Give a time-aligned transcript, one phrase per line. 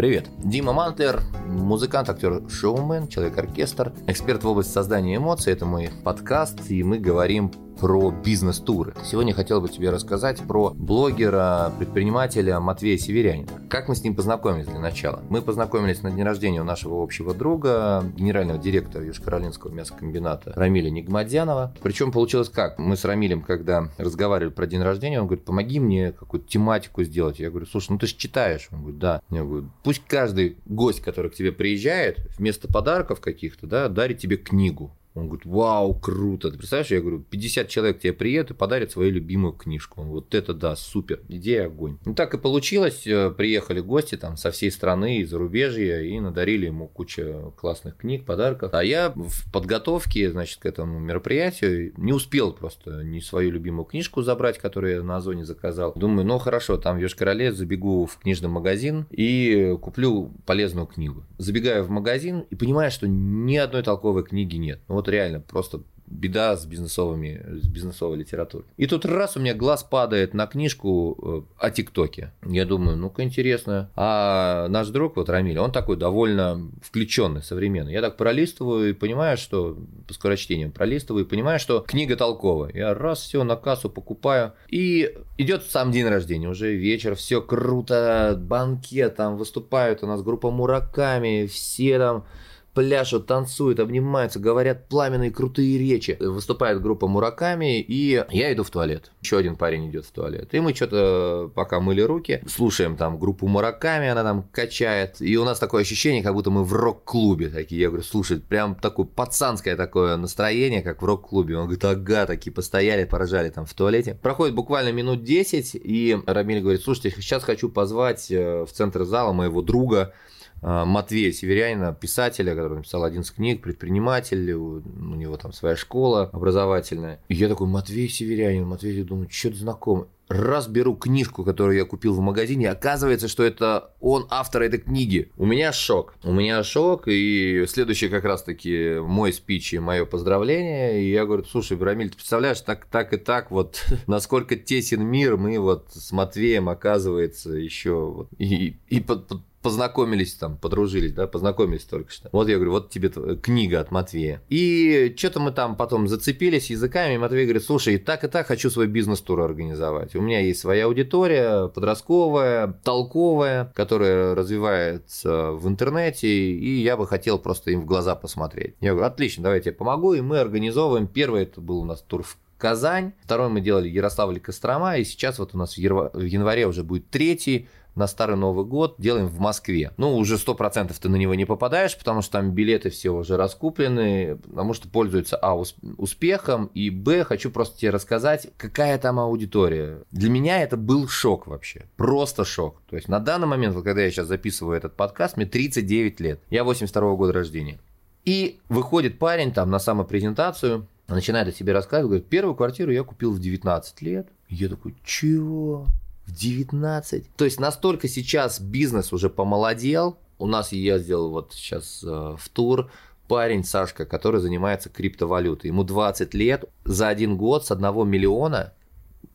[0.00, 0.30] Привет.
[0.38, 5.52] Дима Мантлер, музыкант, актер, шоумен, человек-оркестр, эксперт в области создания эмоций.
[5.52, 8.92] Это мой подкаст, и мы говорим про бизнес-туры.
[9.04, 13.48] Сегодня хотел бы тебе рассказать про блогера, предпринимателя Матвея Северянина.
[13.70, 15.22] Как мы с ним познакомились для начала?
[15.30, 21.74] Мы познакомились на день рождения у нашего общего друга, генерального директора Южкоролинского мясокомбината Рамиля Нигмадянова.
[21.82, 22.78] Причем получилось как?
[22.78, 27.38] Мы с Рамилем, когда разговаривали про день рождения, он говорит, помоги мне какую-то тематику сделать.
[27.38, 28.68] Я говорю, слушай, ну ты же читаешь.
[28.72, 29.22] Он говорит, да.
[29.30, 34.36] Я говорю, пусть каждый гость, который к тебе приезжает, вместо подарков каких-то, да, дарит тебе
[34.36, 34.92] книгу.
[35.14, 36.50] Он говорит, вау, круто.
[36.50, 40.02] Ты представляешь, я говорю, 50 человек тебе приедут и подарят свою любимую книжку.
[40.02, 41.98] Он, вот это да, супер, идея огонь.
[42.04, 46.66] Ну так и получилось, э, приехали гости там со всей страны, из зарубежья, и надарили
[46.66, 48.72] ему кучу классных книг, подарков.
[48.72, 54.22] А я в подготовке, значит, к этому мероприятию не успел просто ни свою любимую книжку
[54.22, 55.92] забрать, которую я на Озоне заказал.
[55.96, 61.24] Думаю, ну хорошо, там в Йошкар-Оле забегу в книжный магазин и куплю полезную книгу.
[61.38, 64.80] Забегаю в магазин и понимаю, что ни одной толковой книги нет.
[64.88, 68.66] Ну, вот реально просто беда с бизнесовыми, с бизнесовой литературой.
[68.76, 72.32] И тут раз у меня глаз падает на книжку э, о ТикТоке.
[72.44, 73.90] Я думаю, ну-ка интересно.
[73.94, 77.92] А наш друг, вот Рамиль, он такой довольно включенный, современный.
[77.92, 79.78] Я так пролистываю и понимаю, что
[80.08, 82.72] по скорочтениям пролистываю и понимаю, что книга толковая.
[82.74, 84.52] Я раз все на кассу покупаю.
[84.68, 90.50] И идет сам день рождения, уже вечер, все круто, банкет, там выступают у нас группа
[90.50, 92.24] Мураками, все там
[92.74, 96.16] пляшут, танцуют, обнимаются, говорят пламенные крутые речи.
[96.20, 99.10] Выступает группа Мураками, и я иду в туалет.
[99.20, 100.54] Еще один парень идет в туалет.
[100.54, 105.20] И мы что-то, пока мыли руки, слушаем там группу Мураками, она там качает.
[105.20, 107.80] И у нас такое ощущение, как будто мы в рок-клубе такие.
[107.82, 111.56] Я говорю, слушай, прям такое пацанское такое настроение, как в рок-клубе.
[111.56, 114.14] Он говорит, ага, такие постояли, поражали там в туалете.
[114.14, 119.32] Проходит буквально минут 10, и Рамиль говорит, слушайте, сейчас хочу позвать э, в центр зала
[119.32, 120.14] моего друга,
[120.62, 124.80] Матвея Северянина, писателя, который написал 11 книг, предприниматель, у
[125.14, 127.20] него там своя школа образовательная.
[127.28, 130.06] И я такой, Матвей Северянин, Матвей, я думаю, что-то знакомый.
[130.28, 135.32] Раз беру книжку, которую я купил в магазине, оказывается, что это он автор этой книги.
[135.36, 136.14] У меня шок.
[136.22, 141.02] У меня шок, и следующий как раз-таки мой спич и мое поздравление.
[141.02, 145.36] И я говорю, слушай, Брамиль, ты представляешь, так, так и так, вот насколько тесен мир,
[145.36, 151.26] мы вот с Матвеем, оказывается, еще вот, и, и под, под, познакомились там, подружились, да,
[151.26, 152.28] познакомились только что.
[152.32, 154.42] Вот я говорю, вот тебе книга от Матвея.
[154.48, 158.70] И что-то мы там потом зацепились языками, и Матвей говорит, слушай, так и так хочу
[158.70, 160.14] свой бизнес-тур организовать.
[160.16, 167.38] У меня есть своя аудитория, подростковая, толковая, которая развивается в интернете, и я бы хотел
[167.38, 168.74] просто им в глаза посмотреть.
[168.80, 171.06] Я говорю, отлично, давайте я помогу, и мы организовываем.
[171.06, 175.04] Первый это был у нас тур в Казань, второй мы делали Ярославль и Кострома, и
[175.04, 177.68] сейчас вот у нас в январе уже будет третий,
[178.00, 179.92] на Старый Новый год делаем в Москве.
[179.96, 184.36] Ну, уже 100% ты на него не попадаешь, потому что там билеты все уже раскуплены,
[184.36, 185.54] потому что пользуются, а,
[185.96, 189.98] успехом, и, б, хочу просто тебе рассказать, какая там аудитория.
[190.10, 192.80] Для меня это был шок вообще, просто шок.
[192.88, 196.40] То есть на данный момент, вот когда я сейчас записываю этот подкаст, мне 39 лет,
[196.50, 197.78] я 82 года рождения.
[198.24, 203.32] И выходит парень там на самопрезентацию, начинает о себе рассказывать, говорит, первую квартиру я купил
[203.32, 204.28] в 19 лет.
[204.48, 205.86] Я такой, чего?
[206.30, 207.36] В 19.
[207.36, 210.16] То есть настолько сейчас бизнес уже помолодел.
[210.38, 212.90] У нас я сделал вот сейчас э, в тур
[213.26, 215.68] парень Сашка, который занимается криптовалютой.
[215.68, 218.72] Ему 20 лет, за один год с одного миллиона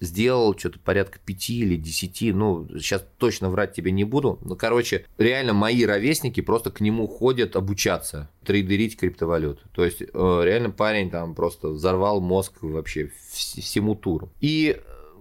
[0.00, 4.38] сделал что-то порядка 5 или 10, ну, сейчас точно врать тебе не буду.
[4.42, 9.60] Ну, короче, реально мои ровесники просто к нему ходят обучаться, трейдерить криптовалюту.
[9.72, 14.30] То есть, э, реально парень там просто взорвал мозг вообще всему туру.
[14.40, 14.80] И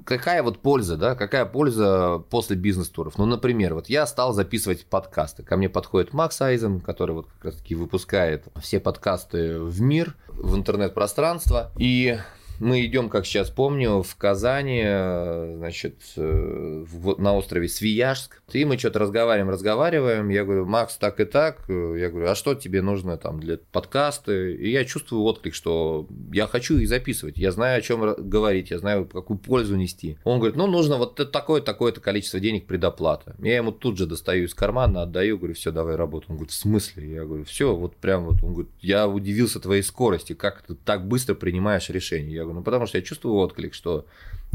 [0.09, 3.18] какая вот польза, да, какая польза после бизнес-туров?
[3.18, 5.44] Ну, например, вот я стал записывать подкасты.
[5.44, 10.56] Ко мне подходит Макс Айзен, который вот как раз-таки выпускает все подкасты в мир, в
[10.56, 11.72] интернет-пространство.
[11.78, 12.18] И
[12.60, 16.86] мы идем, как сейчас помню, в Казани, э, значит, э,
[17.18, 18.42] на острове Свияжск.
[18.52, 20.30] И мы что-то разговариваем, разговариваем.
[20.30, 21.66] Я говорю, Макс, так и так.
[21.68, 24.34] Я говорю, а что тебе нужно там для подкаста?
[24.34, 27.38] И я чувствую отклик, что я хочу их записывать.
[27.38, 30.18] Я знаю, о чем говорить, я знаю, какую пользу нести.
[30.24, 33.36] Он говорит, ну, нужно вот такое-то, такое-то количество денег предоплата.
[33.40, 36.28] Я ему тут же достаю из кармана, отдаю, говорю, все, давай работай.
[36.30, 37.12] Он говорит, в смысле?
[37.14, 38.44] Я говорю, все, вот прям вот.
[38.44, 42.36] Он говорит, я удивился твоей скорости, как ты так быстро принимаешь решение.
[42.36, 44.06] Я ну потому что я чувствую отклик, что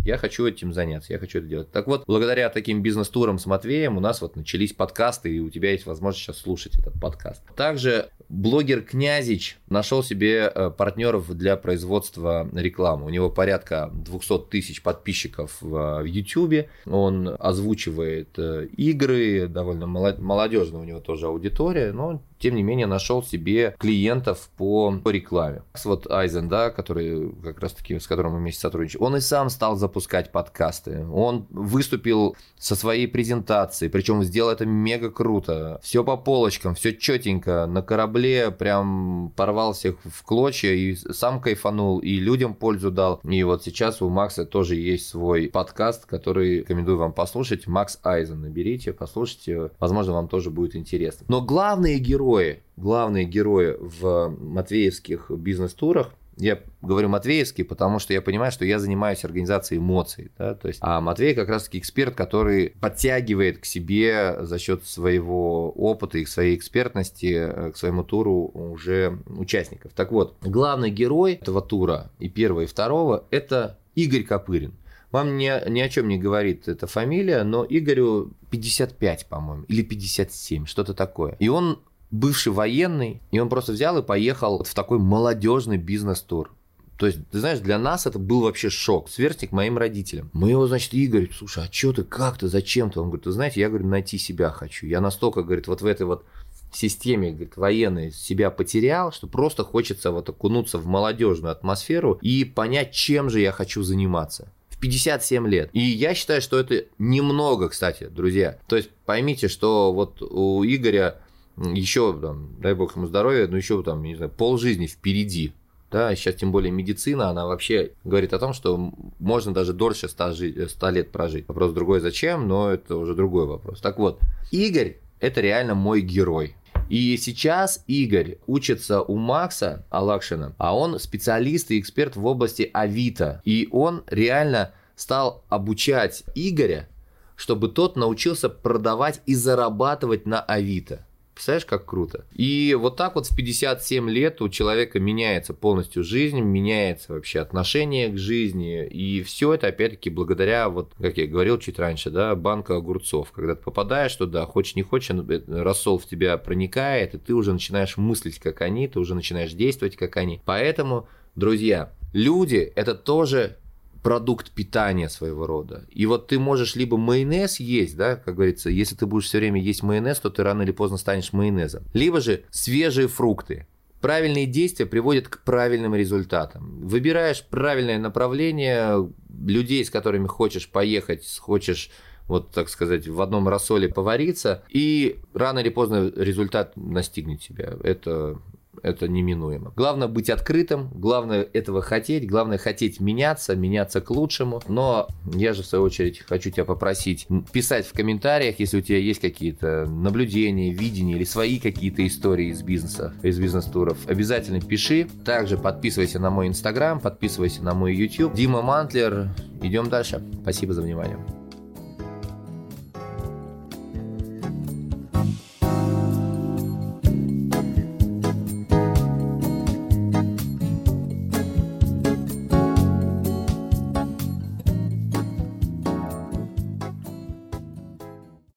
[0.05, 1.73] Я хочу этим заняться, я хочу это делать.
[1.73, 5.71] Так вот, благодаря таким бизнес-турам с Матвеем у нас вот начались подкасты, и у тебя
[5.73, 7.43] есть возможность сейчас слушать этот подкаст.
[7.56, 13.06] Также блогер Князич нашел себе э, партнеров для производства рекламы.
[13.06, 16.69] У него порядка 200 тысяч подписчиков в YouTube.
[16.87, 23.23] Он озвучивает э, игры, довольно молодежная у него тоже аудитория, но тем не менее нашел
[23.23, 25.62] себе клиентов по, рекламе.
[25.85, 29.49] Вот Айзен, да, который как раз таки, с которым мы вместе сотрудничаем, он и сам
[29.49, 31.06] стал запускать подкасты.
[31.06, 35.79] Он выступил со своей презентацией, причем сделал это мега круто.
[35.85, 42.00] Все по полочкам, все четенько, на корабле прям порвал всех в клочья и сам кайфанул,
[42.00, 43.20] и людям пользу дал.
[43.23, 47.69] И вот сейчас у Макса тоже есть свой подкаст, который рекомендую вам послушать.
[47.69, 51.25] Макс Айзен, наберите, послушайте, возможно, вам тоже будет интересно.
[51.29, 58.52] Но главные герои главные герои в матвеевских бизнес-турах, я говорю Матвеевский, потому что я понимаю,
[58.52, 60.31] что я занимаюсь организацией эмоций.
[60.38, 60.54] Да?
[60.54, 66.19] То есть, а Матвей как раз-таки эксперт, который подтягивает к себе за счет своего опыта
[66.19, 69.92] и своей экспертности э, к своему туру уже участников.
[69.94, 74.75] Так вот, главный герой этого тура и первого, и второго– это Игорь Копырин.
[75.10, 80.66] Вам ни, ни о чем не говорит эта фамилия, но Игорю 55, по-моему, или 57,
[80.66, 81.36] что-то такое.
[81.38, 81.78] И он
[82.11, 86.53] бывший военный, и он просто взял и поехал в такой молодежный бизнес-тур.
[86.97, 89.11] То есть, ты знаешь, для нас это был вообще шок.
[89.11, 90.31] Сверстник моим родителям.
[90.33, 93.01] Мы его, значит, Игорь, слушай, а что ты, как ты, зачем ты?
[93.01, 94.87] Он говорит, ты знаете, я, говорю, найти себя хочу.
[94.87, 96.25] Я настолько, говорит, вот в этой вот
[96.73, 102.93] системе говорит, военной себя потерял, что просто хочется вот окунуться в молодежную атмосферу и понять,
[102.93, 104.49] чем же я хочу заниматься.
[104.69, 105.71] В 57 лет.
[105.73, 108.59] И я считаю, что это немного, кстати, друзья.
[108.67, 111.21] То есть поймите, что вот у Игоря
[111.56, 115.53] еще, там, дай бог ему здоровья, но еще там, не знаю, пол жизни впереди.
[115.91, 120.67] Да, сейчас тем более медицина, она вообще говорит о том, что можно даже дольше 100,
[120.69, 121.47] 100 лет прожить.
[121.47, 123.81] Вопрос другой, зачем, но это уже другой вопрос.
[123.81, 124.19] Так вот,
[124.51, 126.56] Игорь– это реально мой герой.
[126.89, 133.41] И сейчас Игорь учится у Макса Алакшина, а он специалист и эксперт в области Авито.
[133.45, 136.89] И он реально стал обучать Игоря,
[137.37, 141.06] чтобы тот научился продавать и зарабатывать на Авито.
[141.34, 142.25] Представляешь, как круто?
[142.32, 148.08] И вот так вот в 57 лет у человека меняется полностью жизнь, меняется вообще отношение
[148.08, 148.86] к жизни.
[148.86, 153.32] И все это, опять-таки, благодаря, вот, как я говорил чуть раньше, да, банка огурцов.
[153.32, 155.10] Когда ты попадаешь туда, хочешь не хочешь,
[155.48, 159.96] рассол в тебя проникает, и ты уже начинаешь мыслить, как они, ты уже начинаешь действовать,
[159.96, 160.40] как они.
[160.44, 163.58] Поэтому, друзья, люди– это тоже
[164.05, 165.87] продукт питания своего рода.
[165.91, 169.61] И вот ты можешь либо майонез есть, да, как говорится, если ты будешь все время
[169.61, 171.85] есть майонез, то ты рано или поздно станешь майонезом.
[171.95, 173.67] Либо же свежие фрукты.
[174.03, 176.87] Правильные действия приводят к правильным результатам.
[176.87, 179.11] Выбираешь правильное направление,
[179.43, 181.91] людей, с которыми хочешь поехать, хочешь
[182.29, 187.75] вот, так сказать, в одном рассоле повариться, и рано или поздно результат настигнет тебя.
[187.83, 188.39] Это
[188.84, 189.72] это неминуемо.
[189.75, 194.62] Главное быть открытым, главное этого хотеть, главное хотеть меняться, меняться к лучшему.
[194.69, 198.98] Но я же, в свою очередь, хочу тебя попросить писать в комментариях, если у тебя
[198.98, 203.98] есть какие-то наблюдения, видения или свои какие-то истории из бизнеса, из бизнес-туров.
[204.06, 205.08] Обязательно пиши.
[205.25, 208.34] Также подписывайся на мой инстаграм, подписывайся на мой YouTube.
[208.34, 209.31] Дима Мантлер.
[209.62, 210.22] Идем дальше.
[210.42, 211.44] Спасибо за внимание.